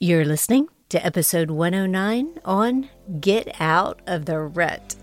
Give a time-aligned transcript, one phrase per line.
[0.00, 4.94] You're listening to episode 109 on Get Out of the Rut.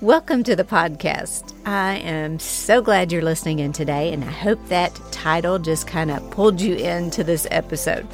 [0.00, 1.54] Welcome to the podcast.
[1.64, 6.10] I am so glad you're listening in today, and I hope that title just kind
[6.10, 8.08] of pulled you into this episode.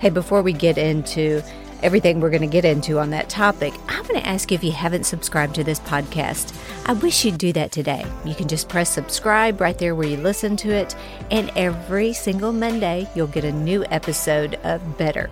[0.00, 1.42] Hey, before we get into
[1.82, 4.64] everything we're going to get into on that topic, I'm going to ask you if
[4.64, 6.54] you haven't subscribed to this podcast.
[6.86, 8.06] I wish you'd do that today.
[8.24, 10.96] You can just press subscribe right there where you listen to it,
[11.30, 15.30] and every single Monday, you'll get a new episode of Better.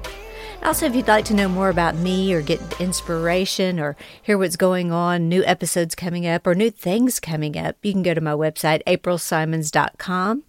[0.67, 4.57] Also, if you'd like to know more about me or get inspiration or hear what's
[4.57, 8.21] going on, new episodes coming up or new things coming up, you can go to
[8.21, 10.43] my website, aprilsimons.com.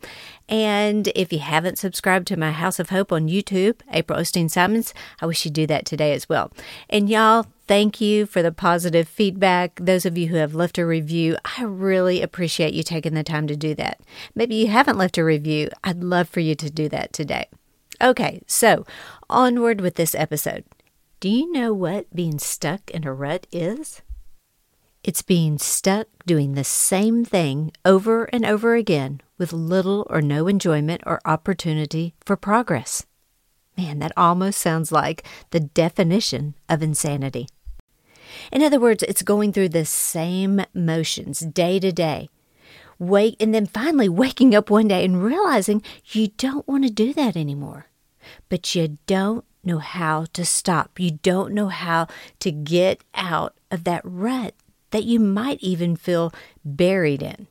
[0.50, 4.92] And if you haven't subscribed to my House of Hope on YouTube, April Osteen Simons,
[5.22, 6.52] I wish you'd do that today as well.
[6.90, 9.76] And y'all, thank you for the positive feedback.
[9.76, 13.46] Those of you who have left a review, I really appreciate you taking the time
[13.46, 14.02] to do that.
[14.34, 15.70] Maybe you haven't left a review.
[15.84, 17.50] I'd love for you to do that today.
[18.02, 18.86] Okay, so
[19.30, 20.66] onward with this episode.
[21.20, 24.04] Do you know what being stuck in a rut is?
[25.04, 30.48] It's being stuck doing the same thing over and over again with little or no
[30.48, 33.06] enjoyment or opportunity for progress.
[33.78, 37.48] Man, that almost sounds like the definition of insanity.
[38.52, 42.30] In other words, it's going through the same motions day to day.
[43.00, 47.14] Wake and then finally waking up one day and realizing you don't want to do
[47.14, 47.88] that anymore.
[48.50, 51.00] But you don't know how to stop.
[51.00, 52.08] You don't know how
[52.40, 54.54] to get out of that rut
[54.92, 56.34] that you might even feel
[56.64, 57.48] buried in.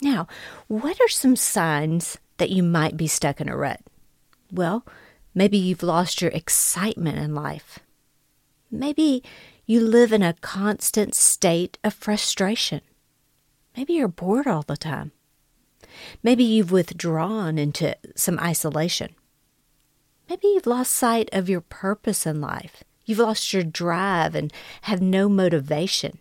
[0.00, 0.26] Now,
[0.66, 3.80] what are some signs that you might be stuck in a rut?
[4.52, 4.84] Well,
[5.34, 7.78] maybe you've lost your excitement in life.
[8.70, 9.22] Maybe
[9.64, 12.82] you live in a constant state of frustration.
[13.76, 15.12] Maybe you're bored all the time.
[16.22, 19.15] Maybe you've withdrawn into some isolation.
[20.28, 22.82] Maybe you've lost sight of your purpose in life.
[23.04, 26.18] You've lost your drive and have no motivation.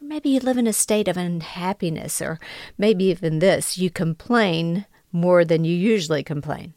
[0.00, 2.40] Or maybe you live in a state of unhappiness, or
[2.76, 6.74] maybe even this you complain more than you usually complain.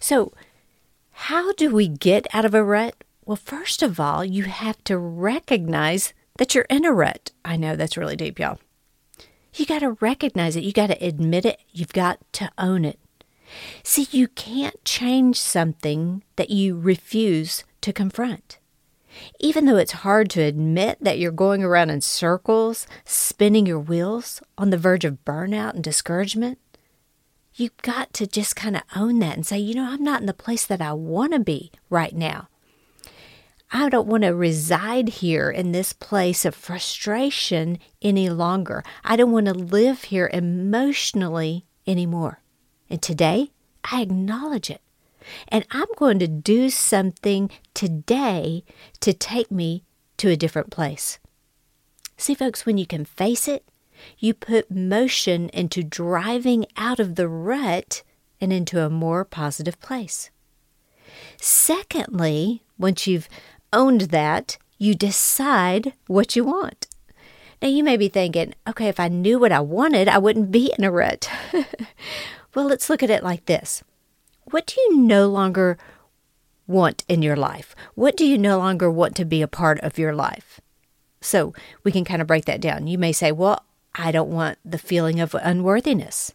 [0.00, 0.32] So,
[1.12, 3.04] how do we get out of a rut?
[3.24, 7.32] Well, first of all, you have to recognize that you're in a rut.
[7.44, 8.58] I know that's really deep, y'all.
[9.54, 10.64] You got to recognize it.
[10.64, 11.60] You got to admit it.
[11.70, 12.98] You've got to own it.
[13.82, 18.58] See, you can't change something that you refuse to confront.
[19.40, 24.40] Even though it's hard to admit that you're going around in circles, spinning your wheels
[24.56, 26.58] on the verge of burnout and discouragement,
[27.54, 30.26] you've got to just kind of own that and say, you know, I'm not in
[30.26, 32.48] the place that I want to be right now.
[33.70, 38.82] I don't want to reside here in this place of frustration any longer.
[39.04, 42.40] I don't want to live here emotionally anymore.
[42.90, 43.50] And today,
[43.90, 44.80] I acknowledge it.
[45.48, 48.64] And I'm going to do something today
[49.00, 49.84] to take me
[50.16, 51.18] to a different place.
[52.16, 53.64] See, folks, when you can face it,
[54.18, 58.02] you put motion into driving out of the rut
[58.40, 60.30] and into a more positive place.
[61.40, 63.28] Secondly, once you've
[63.72, 66.86] owned that, you decide what you want.
[67.60, 70.72] Now, you may be thinking, okay, if I knew what I wanted, I wouldn't be
[70.78, 71.28] in a rut.
[72.58, 73.84] Well, let's look at it like this
[74.50, 75.78] What do you no longer
[76.66, 77.76] want in your life?
[77.94, 80.60] What do you no longer want to be a part of your life?
[81.20, 81.54] So
[81.84, 82.88] we can kind of break that down.
[82.88, 83.64] You may say, Well,
[83.94, 86.34] I don't want the feeling of unworthiness.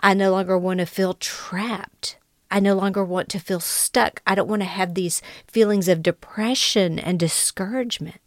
[0.00, 2.16] I no longer want to feel trapped.
[2.50, 4.22] I no longer want to feel stuck.
[4.26, 8.20] I don't want to have these feelings of depression and discouragement.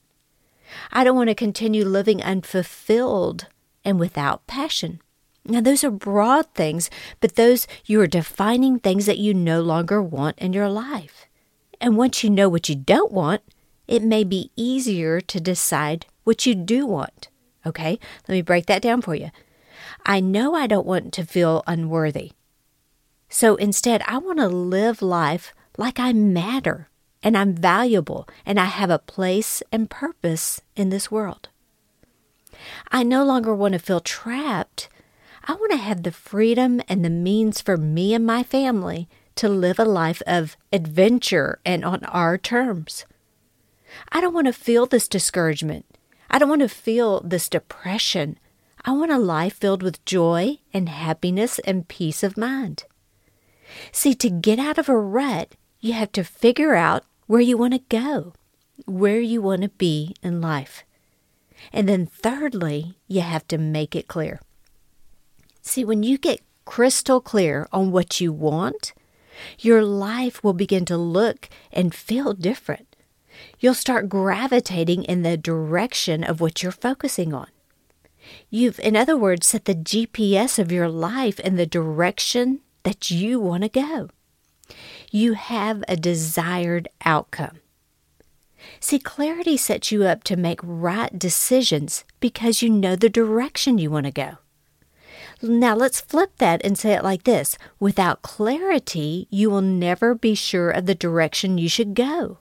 [0.90, 3.47] I don't want to continue living unfulfilled
[3.84, 5.01] and without passion.
[5.46, 6.90] Now, those are broad things,
[7.20, 11.26] but those you are defining things that you no longer want in your life.
[11.82, 13.42] And once you know what you don't want,
[13.88, 17.30] it may be easier to decide what you do want.
[17.66, 19.32] Okay, let me break that down for you.
[20.06, 22.34] I know I don't want to feel unworthy.
[23.30, 26.90] So instead, I want to live life like I matter
[27.22, 31.50] and I'm valuable and I have a place and purpose in this world.
[32.92, 34.90] I no longer want to feel trapped
[35.50, 39.50] I want to have the freedom and the means for me and my family to
[39.50, 43.04] live a life of adventure and on our terms.
[44.12, 45.88] I don't want to feel this discouragement.
[46.30, 48.38] I don't want to feel this depression.
[48.86, 52.84] I want a life filled with joy and happiness and peace of mind.
[53.92, 57.74] See, to get out of a rut, you have to figure out where you want
[57.74, 58.34] to go,
[58.86, 60.84] where you want to be in life.
[61.74, 64.42] And then, thirdly, you have to make it clear.
[65.62, 68.94] See, when you get crystal clear on what you want,
[69.60, 72.96] Your life will begin to look and feel different.
[73.60, 77.48] You'll start gravitating in the direction of what you're focusing on.
[78.50, 83.40] You've, in other words, set the GPS of your life in the direction that you
[83.40, 84.10] want to go.
[85.10, 87.60] You have a desired outcome.
[88.80, 93.90] See, clarity sets you up to make right decisions because you know the direction you
[93.90, 94.38] want to go.
[95.41, 100.36] Now let's flip that and say it like this Without clarity, you will never be
[100.36, 102.39] sure of the direction you should go.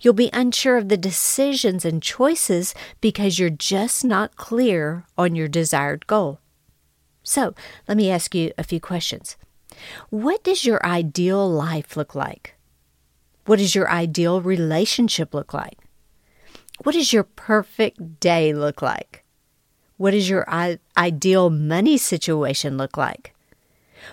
[0.00, 5.46] You'll be unsure of the decisions and choices because you're just not clear on your
[5.46, 6.40] desired goal.
[7.22, 7.54] So,
[7.86, 9.36] let me ask you a few questions.
[10.08, 12.54] What does your ideal life look like?
[13.44, 15.78] What does your ideal relationship look like?
[16.82, 19.19] What does your perfect day look like?
[20.00, 20.48] What does your
[20.96, 23.34] ideal money situation look like?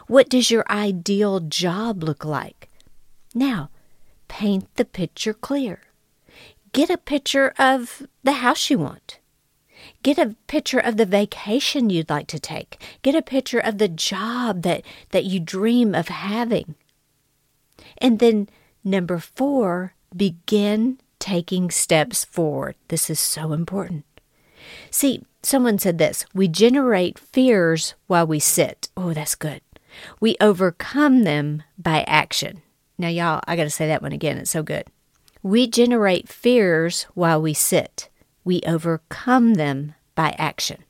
[0.07, 2.67] What does your ideal job look like?
[3.33, 3.69] Now,
[4.27, 5.79] paint the picture clear.
[6.73, 9.19] Get a picture of the house you want.
[10.03, 12.83] Get a picture of the vacation you'd like to take.
[13.01, 16.75] Get a picture of the job that, that you dream of having.
[17.97, 18.49] And then,
[18.83, 22.75] number four, begin taking steps forward.
[22.89, 24.03] This is so important.
[24.91, 28.89] See, someone said this we generate fears while we sit.
[28.95, 29.61] Oh, that's good.
[30.19, 32.61] We overcome them by action.
[32.97, 34.37] Now, y'all, I got to say that one again.
[34.37, 34.85] It's so good.
[35.43, 38.09] We generate fears while we sit.
[38.43, 40.83] We overcome them by action.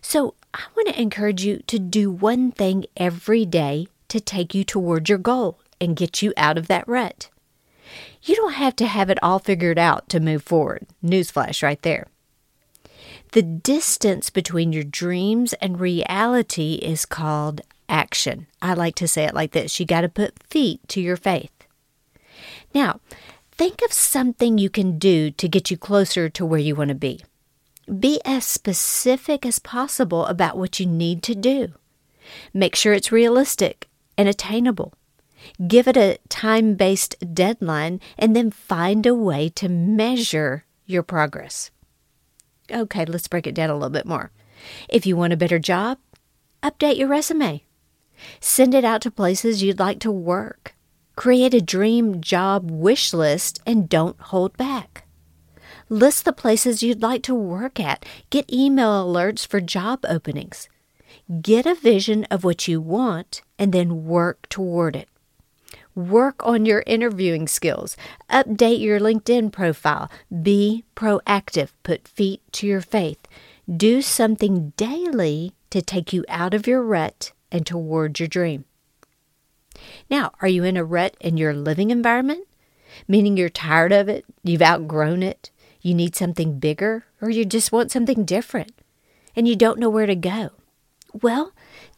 [0.00, 4.64] So, I want to encourage you to do one thing every day to take you
[4.64, 7.28] toward your goal and get you out of that rut.
[8.22, 10.86] You don't have to have it all figured out to move forward.
[11.04, 12.06] Newsflash right there.
[13.32, 18.46] The distance between your dreams and reality is called action.
[18.62, 21.52] I like to say it like this you got to put feet to your faith.
[22.74, 23.00] Now,
[23.52, 26.94] think of something you can do to get you closer to where you want to
[26.94, 27.22] be.
[27.98, 31.72] Be as specific as possible about what you need to do.
[32.54, 34.94] Make sure it's realistic and attainable.
[35.66, 41.70] Give it a time based deadline and then find a way to measure your progress.
[42.70, 44.30] Okay, let's break it down a little bit more.
[44.88, 45.98] If you want a better job,
[46.62, 47.62] update your resume.
[48.40, 50.74] Send it out to places you'd like to work.
[51.16, 55.04] Create a dream job wish list and don't hold back.
[55.88, 58.04] List the places you'd like to work at.
[58.30, 60.68] Get email alerts for job openings.
[61.40, 65.08] Get a vision of what you want and then work toward it.
[65.98, 67.96] Work on your interviewing skills.
[68.30, 70.08] Update your LinkedIn profile.
[70.42, 71.70] Be proactive.
[71.82, 73.18] Put feet to your faith.
[73.68, 78.64] Do something daily to take you out of your rut and toward your dream.
[80.08, 82.46] Now, are you in a rut in your living environment?
[83.08, 85.50] Meaning you're tired of it, you've outgrown it,
[85.82, 88.70] you need something bigger, or you just want something different,
[89.34, 90.50] and you don't know where to go?
[91.12, 91.52] Well,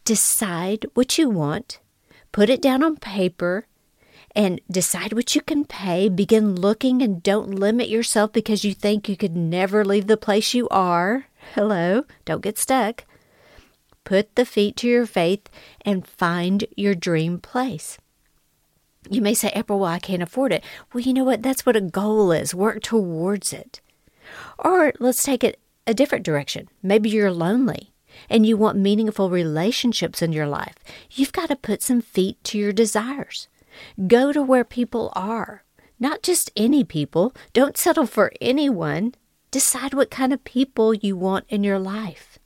[0.05, 1.79] decide what you want,
[2.31, 3.67] put it down on paper,
[4.35, 6.09] and decide what you can pay.
[6.09, 10.53] Begin looking and don't limit yourself because you think you could never leave the place
[10.53, 11.27] you are.
[11.55, 13.05] Hello, don't get stuck.
[14.03, 15.49] Put the feet to your faith
[15.85, 17.97] and find your dream place.
[19.09, 20.63] You may say, April, well, I can't afford it.
[20.93, 21.41] Well, you know what?
[21.41, 22.53] That's what a goal is.
[22.53, 23.81] Work towards it.
[24.59, 26.69] Or let's take it a different direction.
[26.83, 27.91] Maybe you're lonely
[28.29, 30.75] and you want meaningful relationships in your life.
[31.11, 33.47] You've got to put some feet to your desires.
[34.07, 35.63] Go to where people are,
[35.99, 37.33] not just any people.
[37.53, 39.15] Don't settle for anyone.
[39.51, 42.39] Decide what kind of people you want in your life.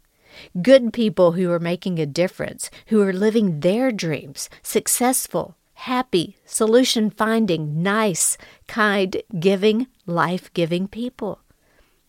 [0.62, 7.10] Good people who are making a difference, who are living their dreams, successful, happy, solution
[7.10, 8.38] finding, nice,
[8.68, 11.40] kind, giving, life giving people.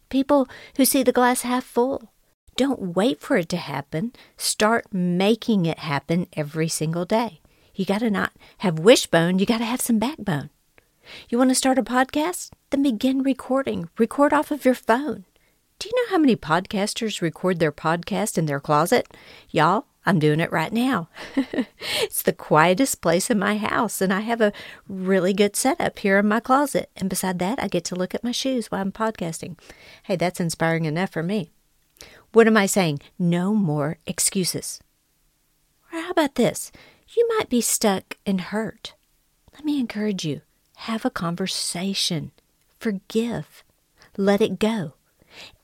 [0.08, 2.12] People who see the glass half full.
[2.56, 4.12] Don't wait for it to happen.
[4.36, 7.40] Start making it happen every single day.
[7.76, 10.48] You got to not have wishbone, you got to have some backbone.
[11.28, 12.50] You want to start a podcast?
[12.70, 13.90] Then begin recording.
[13.98, 15.26] Record off of your phone.
[15.78, 19.14] Do you know how many podcasters record their podcast in their closet?
[19.50, 21.10] Y'all, I'm doing it right now.
[22.00, 24.54] it's the quietest place in my house, and I have a
[24.88, 26.88] really good setup here in my closet.
[26.96, 29.58] And beside that, I get to look at my shoes while I'm podcasting.
[30.04, 31.50] Hey, that's inspiring enough for me.
[32.32, 33.00] What am I saying?
[33.18, 34.80] No more excuses.
[35.92, 36.72] Or how about this?
[37.08, 38.94] You might be stuck and hurt.
[39.54, 40.42] Let me encourage you
[40.76, 42.32] have a conversation,
[42.78, 43.64] forgive,
[44.16, 44.92] let it go,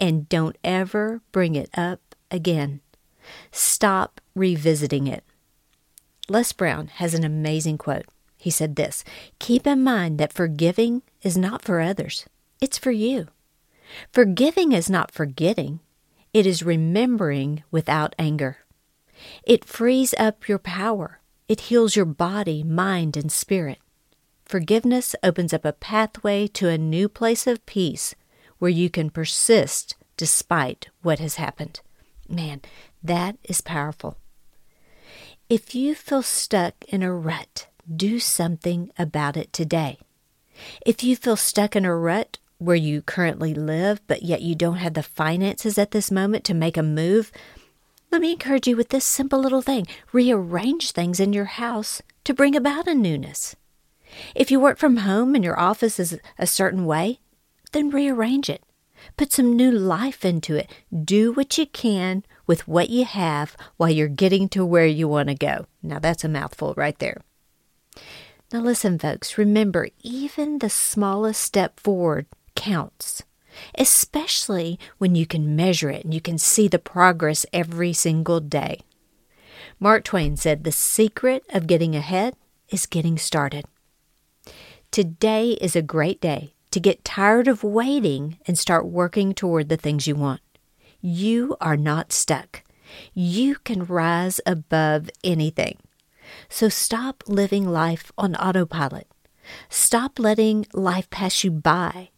[0.00, 2.80] and don't ever bring it up again.
[3.50, 5.24] Stop revisiting it.
[6.28, 8.06] Les Brown has an amazing quote
[8.36, 9.04] He said this
[9.38, 12.26] Keep in mind that forgiving is not for others,
[12.60, 13.28] it's for you.
[14.12, 15.80] Forgiving is not forgetting,
[16.32, 18.58] it is remembering without anger.
[19.44, 21.20] It frees up your power,
[21.52, 23.78] it heals your body, mind, and spirit.
[24.46, 28.14] Forgiveness opens up a pathway to a new place of peace
[28.58, 31.82] where you can persist despite what has happened.
[32.26, 32.62] Man,
[33.02, 34.16] that is powerful.
[35.50, 39.98] If you feel stuck in a rut, do something about it today.
[40.86, 44.76] If you feel stuck in a rut where you currently live, but yet you don't
[44.76, 47.30] have the finances at this moment to make a move,
[48.12, 52.34] let me encourage you with this simple little thing rearrange things in your house to
[52.34, 53.56] bring about a newness.
[54.34, 57.20] If you work from home and your office is a certain way,
[57.72, 58.62] then rearrange it.
[59.16, 60.70] Put some new life into it.
[61.04, 65.28] Do what you can with what you have while you're getting to where you want
[65.30, 65.66] to go.
[65.82, 67.22] Now, that's a mouthful right there.
[68.52, 73.22] Now, listen, folks, remember, even the smallest step forward counts,
[73.76, 78.80] especially when you can measure it and you can see the progress every single day.
[79.80, 82.36] Mark Twain said, The secret of getting ahead
[82.68, 83.64] is getting started.
[84.90, 89.76] Today is a great day to get tired of waiting and start working toward the
[89.76, 90.40] things you want.
[91.00, 92.62] You are not stuck.
[93.12, 95.78] You can rise above anything.
[96.48, 99.08] So stop living life on autopilot.
[99.68, 102.10] Stop letting life pass you by.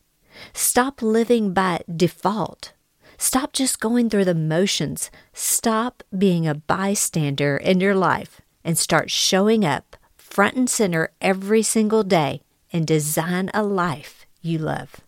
[0.52, 2.72] Stop living by default.
[3.18, 5.10] Stop just going through the motions.
[5.32, 11.62] Stop being a bystander in your life and start showing up front and center every
[11.62, 15.03] single day and design a life you love.